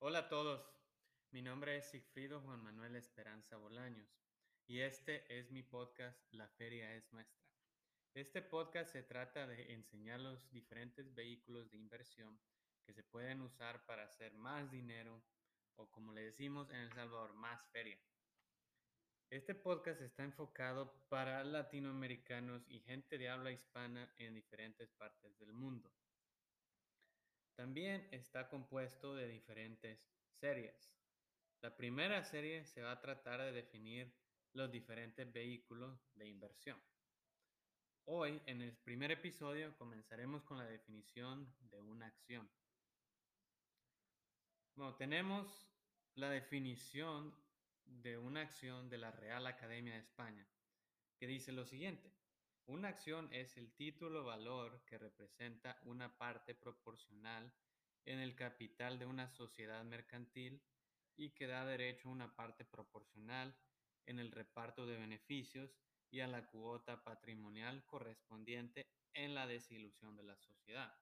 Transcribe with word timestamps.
Hola 0.00 0.20
a 0.20 0.28
todos, 0.28 0.64
mi 1.32 1.42
nombre 1.42 1.76
es 1.76 1.90
Sigfrido 1.90 2.40
Juan 2.42 2.62
Manuel 2.62 2.94
Esperanza 2.94 3.56
Bolaños 3.56 4.08
y 4.68 4.78
este 4.78 5.24
es 5.36 5.50
mi 5.50 5.64
podcast 5.64 6.16
La 6.30 6.46
Feria 6.50 6.94
es 6.94 7.12
Nuestra. 7.12 7.44
Este 8.14 8.40
podcast 8.40 8.92
se 8.92 9.02
trata 9.02 9.48
de 9.48 9.72
enseñar 9.72 10.20
los 10.20 10.48
diferentes 10.52 11.12
vehículos 11.16 11.68
de 11.72 11.78
inversión 11.78 12.38
que 12.86 12.92
se 12.92 13.02
pueden 13.02 13.40
usar 13.40 13.84
para 13.86 14.04
hacer 14.04 14.34
más 14.34 14.70
dinero 14.70 15.20
o 15.74 15.90
como 15.90 16.12
le 16.12 16.22
decimos 16.22 16.70
en 16.70 16.76
El 16.76 16.92
Salvador, 16.92 17.34
más 17.34 17.60
feria. 17.72 17.98
Este 19.30 19.56
podcast 19.56 20.00
está 20.00 20.22
enfocado 20.22 21.08
para 21.08 21.42
latinoamericanos 21.42 22.62
y 22.68 22.78
gente 22.78 23.18
de 23.18 23.30
habla 23.30 23.50
hispana 23.50 24.14
en 24.18 24.34
diferentes 24.34 24.92
partes 24.92 25.36
del 25.40 25.52
mundo. 25.52 25.92
También 27.58 28.06
está 28.12 28.48
compuesto 28.48 29.16
de 29.16 29.26
diferentes 29.26 29.98
series. 30.40 30.94
La 31.60 31.76
primera 31.76 32.22
serie 32.22 32.64
se 32.64 32.82
va 32.82 32.92
a 32.92 33.00
tratar 33.00 33.40
de 33.40 33.50
definir 33.50 34.14
los 34.52 34.70
diferentes 34.70 35.32
vehículos 35.32 35.98
de 36.14 36.28
inversión. 36.28 36.80
Hoy, 38.04 38.40
en 38.46 38.62
el 38.62 38.76
primer 38.76 39.10
episodio, 39.10 39.76
comenzaremos 39.76 40.44
con 40.44 40.58
la 40.58 40.66
definición 40.66 41.52
de 41.58 41.82
una 41.82 42.06
acción. 42.06 42.48
Bueno, 44.76 44.94
tenemos 44.94 45.68
la 46.14 46.30
definición 46.30 47.34
de 47.84 48.18
una 48.18 48.42
acción 48.42 48.88
de 48.88 48.98
la 48.98 49.10
Real 49.10 49.48
Academia 49.48 49.94
de 49.94 50.00
España, 50.02 50.46
que 51.18 51.26
dice 51.26 51.50
lo 51.50 51.64
siguiente. 51.64 52.14
Una 52.68 52.88
acción 52.88 53.30
es 53.32 53.56
el 53.56 53.72
título 53.72 54.24
valor 54.24 54.84
que 54.84 54.98
representa 54.98 55.80
una 55.84 56.18
parte 56.18 56.54
proporcional 56.54 57.50
en 58.04 58.18
el 58.18 58.36
capital 58.36 58.98
de 58.98 59.06
una 59.06 59.30
sociedad 59.30 59.82
mercantil 59.84 60.62
y 61.16 61.30
que 61.30 61.46
da 61.46 61.64
derecho 61.64 62.08
a 62.08 62.12
una 62.12 62.36
parte 62.36 62.66
proporcional 62.66 63.58
en 64.04 64.18
el 64.18 64.30
reparto 64.30 64.84
de 64.84 64.98
beneficios 64.98 65.78
y 66.10 66.20
a 66.20 66.26
la 66.26 66.46
cuota 66.46 67.02
patrimonial 67.02 67.86
correspondiente 67.86 68.86
en 69.14 69.34
la 69.34 69.46
desilusión 69.46 70.14
de 70.14 70.24
la 70.24 70.36
sociedad. 70.36 70.94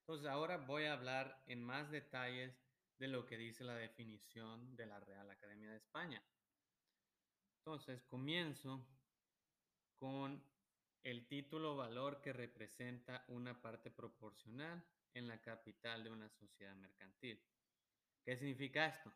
Entonces 0.00 0.26
ahora 0.26 0.56
voy 0.56 0.84
a 0.84 0.94
hablar 0.94 1.42
en 1.44 1.62
más 1.62 1.90
detalles 1.90 2.64
de 2.96 3.08
lo 3.08 3.26
que 3.26 3.36
dice 3.36 3.62
la 3.62 3.74
definición 3.74 4.74
de 4.74 4.86
la 4.86 5.00
Real 5.00 5.30
Academia 5.30 5.68
de 5.68 5.76
España. 5.76 6.24
Entonces, 7.58 8.02
comienzo 8.04 8.86
con 9.96 10.42
el 11.02 11.26
título 11.26 11.76
valor 11.76 12.20
que 12.20 12.32
representa 12.32 13.24
una 13.28 13.60
parte 13.60 13.90
proporcional 13.90 14.82
en 15.12 15.28
la 15.28 15.40
capital 15.40 16.02
de 16.02 16.10
una 16.10 16.28
sociedad 16.30 16.74
mercantil. 16.76 17.40
¿Qué 18.24 18.36
significa 18.36 18.86
esto? 18.86 19.12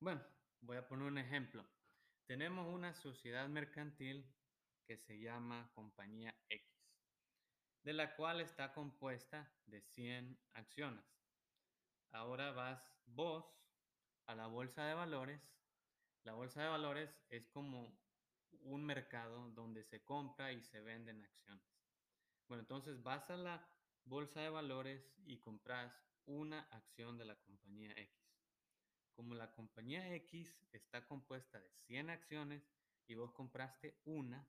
Bueno, 0.00 0.22
voy 0.60 0.76
a 0.76 0.86
poner 0.86 1.06
un 1.06 1.18
ejemplo. 1.18 1.66
Tenemos 2.26 2.66
una 2.72 2.94
sociedad 2.94 3.48
mercantil 3.48 4.30
que 4.86 4.96
se 4.98 5.18
llama 5.18 5.70
Compañía 5.74 6.34
X, 6.48 6.66
de 7.82 7.92
la 7.92 8.14
cual 8.16 8.40
está 8.40 8.72
compuesta 8.72 9.50
de 9.66 9.80
100 9.80 10.38
acciones. 10.52 11.04
Ahora 12.12 12.52
vas 12.52 12.82
vos 13.06 13.46
a 14.26 14.34
la 14.34 14.46
bolsa 14.46 14.84
de 14.84 14.94
valores. 14.94 15.40
La 16.24 16.34
bolsa 16.34 16.62
de 16.62 16.68
valores 16.68 17.16
es 17.30 17.46
como 17.48 17.98
un 18.62 18.84
mercado 18.84 19.50
donde 19.50 19.84
se 19.84 20.02
compra 20.04 20.52
y 20.52 20.62
se 20.62 20.80
venden 20.80 21.22
acciones. 21.24 21.64
Bueno, 22.48 22.62
entonces 22.62 23.02
vas 23.02 23.30
a 23.30 23.36
la 23.36 23.68
bolsa 24.04 24.40
de 24.40 24.50
valores 24.50 25.12
y 25.24 25.38
compras 25.38 25.94
una 26.26 26.62
acción 26.70 27.18
de 27.18 27.24
la 27.24 27.36
compañía 27.36 27.92
X. 27.92 28.30
Como 29.12 29.34
la 29.34 29.52
compañía 29.52 30.14
X 30.14 30.56
está 30.72 31.06
compuesta 31.06 31.60
de 31.60 31.70
100 31.86 32.10
acciones 32.10 32.62
y 33.06 33.14
vos 33.14 33.32
compraste 33.32 34.00
una, 34.04 34.48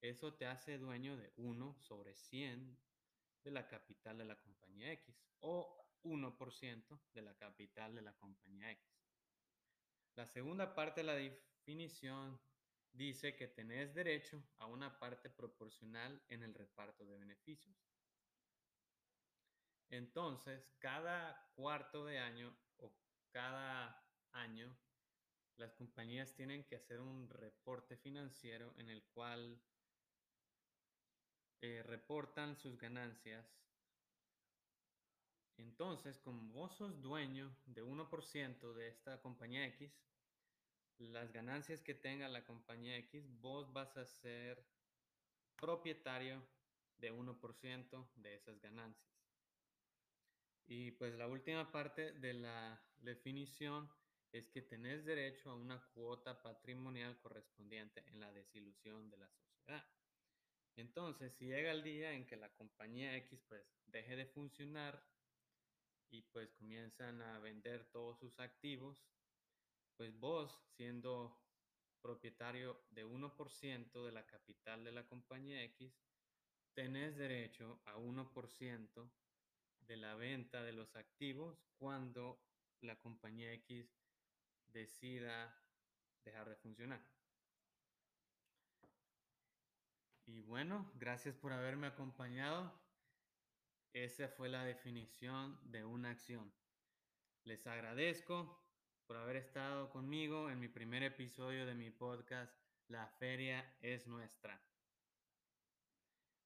eso 0.00 0.34
te 0.34 0.46
hace 0.46 0.78
dueño 0.78 1.16
de 1.16 1.32
1 1.36 1.76
sobre 1.80 2.14
100 2.14 2.78
de 3.44 3.50
la 3.50 3.68
capital 3.68 4.18
de 4.18 4.24
la 4.24 4.36
compañía 4.36 4.92
X 4.92 5.14
o 5.40 5.86
1% 6.02 7.00
de 7.12 7.22
la 7.22 7.34
capital 7.36 7.94
de 7.94 8.02
la 8.02 8.12
compañía 8.14 8.70
X. 8.72 8.96
La 10.16 10.26
segunda 10.26 10.74
parte 10.74 11.00
de 11.00 11.06
la 11.06 11.14
definición 11.14 12.40
dice 12.96 13.36
que 13.36 13.48
tenés 13.48 13.94
derecho 13.94 14.42
a 14.58 14.66
una 14.66 14.98
parte 14.98 15.30
proporcional 15.30 16.22
en 16.28 16.42
el 16.42 16.54
reparto 16.54 17.04
de 17.04 17.16
beneficios. 17.16 17.76
Entonces, 19.88 20.72
cada 20.78 21.50
cuarto 21.54 22.04
de 22.04 22.18
año 22.18 22.56
o 22.78 22.92
cada 23.30 24.04
año, 24.32 24.76
las 25.56 25.72
compañías 25.74 26.34
tienen 26.34 26.64
que 26.64 26.76
hacer 26.76 27.00
un 27.00 27.28
reporte 27.28 27.96
financiero 27.96 28.74
en 28.78 28.90
el 28.90 29.02
cual 29.04 29.60
eh, 31.60 31.82
reportan 31.84 32.56
sus 32.56 32.76
ganancias 32.76 33.56
entonces, 35.58 36.18
como 36.18 36.52
vos 36.52 36.74
sos 36.76 37.00
dueño 37.00 37.54
de 37.66 37.82
1% 37.82 38.74
de 38.74 38.88
esta 38.88 39.20
compañía 39.20 39.66
X, 39.66 39.90
las 40.98 41.32
ganancias 41.32 41.82
que 41.82 41.94
tenga 41.94 42.28
la 42.28 42.44
compañía 42.44 42.96
X, 42.98 43.28
vos 43.40 43.72
vas 43.72 43.96
a 43.96 44.04
ser 44.06 44.64
propietario 45.56 46.46
de 46.98 47.12
1% 47.12 48.08
de 48.16 48.34
esas 48.34 48.60
ganancias. 48.60 49.06
Y 50.66 50.90
pues 50.92 51.14
la 51.14 51.28
última 51.28 51.70
parte 51.70 52.12
de 52.12 52.34
la 52.34 52.82
definición 52.96 53.88
es 54.32 54.48
que 54.48 54.62
tenés 54.62 55.04
derecho 55.04 55.50
a 55.50 55.54
una 55.54 55.80
cuota 55.94 56.42
patrimonial 56.42 57.18
correspondiente 57.18 58.04
en 58.08 58.20
la 58.20 58.32
desilusión 58.32 59.08
de 59.08 59.18
la 59.18 59.28
sociedad. 59.28 59.84
Entonces, 60.76 61.32
si 61.34 61.46
llega 61.46 61.70
el 61.72 61.82
día 61.82 62.12
en 62.12 62.26
que 62.26 62.36
la 62.36 62.52
compañía 62.52 63.16
X 63.16 63.40
pues 63.48 63.62
deje 63.86 64.16
de 64.16 64.26
funcionar 64.26 65.02
y 66.10 66.22
pues 66.22 66.52
comienzan 66.52 67.22
a 67.22 67.38
vender 67.38 67.86
todos 67.90 68.18
sus 68.18 68.38
activos, 68.40 69.06
pues 69.96 70.18
vos 70.18 70.60
siendo 70.76 71.40
propietario 72.00 72.84
de 72.90 73.04
1% 73.04 74.04
de 74.04 74.12
la 74.12 74.26
capital 74.26 74.84
de 74.84 74.92
la 74.92 75.06
compañía 75.06 75.62
X, 75.64 75.92
tenés 76.74 77.16
derecho 77.16 77.80
a 77.86 77.96
1% 77.96 79.10
de 79.80 79.96
la 79.96 80.14
venta 80.14 80.62
de 80.62 80.72
los 80.72 80.94
activos 80.96 81.64
cuando 81.78 82.40
la 82.82 82.98
compañía 82.98 83.52
X 83.54 83.92
decida 84.68 85.58
dejar 86.24 86.48
de 86.48 86.56
funcionar. 86.56 87.00
Y 90.26 90.40
bueno, 90.40 90.92
gracias 90.96 91.36
por 91.36 91.52
haberme 91.52 91.86
acompañado. 91.86 92.72
Esa 93.92 94.28
fue 94.28 94.48
la 94.48 94.64
definición 94.64 95.58
de 95.70 95.84
una 95.84 96.10
acción. 96.10 96.52
Les 97.44 97.66
agradezco 97.66 98.65
por 99.06 99.16
haber 99.16 99.36
estado 99.36 99.88
conmigo 99.90 100.50
en 100.50 100.58
mi 100.58 100.68
primer 100.68 101.04
episodio 101.04 101.64
de 101.64 101.76
mi 101.76 101.90
podcast 101.90 102.52
La 102.88 103.06
Feria 103.06 103.76
es 103.80 104.08
Nuestra. 104.08 104.60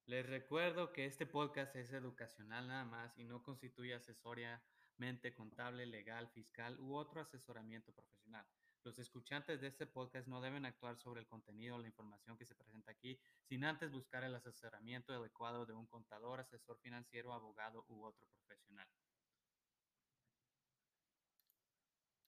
Les 0.05 0.27
recuerdo 0.27 0.93
que 0.93 1.07
este 1.07 1.25
podcast 1.25 1.75
es 1.77 1.93
educacional 1.93 2.69
nada 2.69 2.85
más 2.85 3.19
y 3.19 3.25
no 3.25 3.43
constituye 3.43 3.95
asesoriamente 3.95 5.33
contable, 5.35 5.87
legal, 5.87 6.29
fiscal 6.29 6.79
u 6.81 6.97
otro 6.97 7.23
asesoramiento 7.23 7.93
profesional. 7.93 8.47
Los 8.85 8.99
escuchantes 8.99 9.61
de 9.63 9.69
este 9.69 9.87
podcast 9.87 10.29
no 10.29 10.43
deben 10.43 10.67
actuar 10.67 10.99
sobre 10.99 11.21
el 11.21 11.27
contenido 11.27 11.77
o 11.77 11.79
la 11.79 11.89
información 11.89 12.37
que 12.37 12.45
se 12.45 12.55
presenta 12.55 12.93
aquí 12.93 13.19
sin 13.43 13.65
antes 13.65 13.91
buscar 13.91 14.23
el 14.25 14.35
asesoramiento 14.35 15.15
adecuado 15.15 15.65
de 15.65 15.73
un 15.73 15.87
contador, 15.87 16.41
asesor 16.41 16.79
financiero, 16.81 17.33
abogado 17.33 17.87
u 17.89 18.05
otro 18.05 18.27
profesional. 18.27 18.89